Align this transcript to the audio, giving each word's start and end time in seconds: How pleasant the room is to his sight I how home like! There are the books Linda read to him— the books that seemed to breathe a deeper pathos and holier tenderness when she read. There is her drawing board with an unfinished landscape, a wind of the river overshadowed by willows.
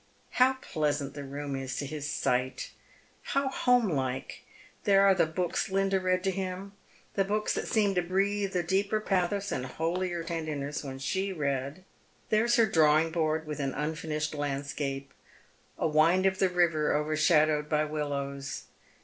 How 0.31 0.53
pleasant 0.53 1.13
the 1.13 1.23
room 1.23 1.55
is 1.55 1.75
to 1.77 1.85
his 1.85 2.09
sight 2.09 2.71
I 2.73 3.33
how 3.33 3.49
home 3.49 3.87
like! 3.87 4.41
There 4.83 5.03
are 5.05 5.13
the 5.13 5.27
books 5.27 5.69
Linda 5.69 5.99
read 5.99 6.23
to 6.23 6.31
him— 6.31 6.71
the 7.13 7.23
books 7.23 7.53
that 7.53 7.67
seemed 7.67 7.97
to 7.97 8.01
breathe 8.01 8.55
a 8.55 8.63
deeper 8.63 8.99
pathos 8.99 9.51
and 9.51 9.63
holier 9.67 10.23
tenderness 10.23 10.83
when 10.83 10.97
she 10.97 11.31
read. 11.31 11.85
There 12.29 12.45
is 12.45 12.55
her 12.55 12.65
drawing 12.65 13.11
board 13.11 13.45
with 13.45 13.59
an 13.59 13.75
unfinished 13.75 14.33
landscape, 14.33 15.13
a 15.77 15.87
wind 15.87 16.25
of 16.25 16.39
the 16.39 16.49
river 16.49 16.95
overshadowed 16.95 17.69
by 17.69 17.85
willows. 17.85 18.63